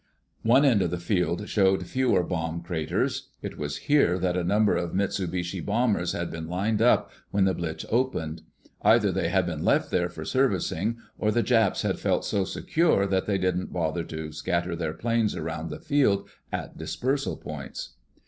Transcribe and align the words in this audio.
One 0.41 0.65
end 0.65 0.81
of 0.81 0.89
the 0.89 0.97
field 0.97 1.47
showed 1.47 1.85
fewer 1.85 2.23
bomb 2.23 2.63
craters. 2.63 3.27
It 3.43 3.59
was 3.59 3.77
here 3.85 4.17
that 4.17 4.35
a 4.35 4.43
number 4.43 4.75
of 4.75 4.95
Mitsubishi 4.95 5.63
bombers 5.63 6.13
had 6.13 6.31
been 6.31 6.47
lined 6.47 6.81
up 6.81 7.11
when 7.29 7.45
the 7.45 7.53
blitz 7.53 7.85
opened. 7.87 8.41
Either 8.81 9.11
they 9.11 9.29
had 9.29 9.45
been 9.45 9.63
left 9.63 9.91
there 9.91 10.09
for 10.09 10.25
servicing, 10.25 10.97
or 11.19 11.29
the 11.31 11.43
Japs 11.43 11.83
had 11.83 11.99
felt 11.99 12.25
so 12.25 12.45
secure 12.45 13.05
that 13.05 13.27
they 13.27 13.37
didn't 13.37 13.71
bother 13.71 14.03
to 14.05 14.31
scatter 14.31 14.75
their 14.75 14.93
planes 14.93 15.35
around 15.35 15.69
the 15.69 15.77
field 15.79 16.27
at 16.51 16.75
dispersal 16.79 17.37
points. 17.37 17.93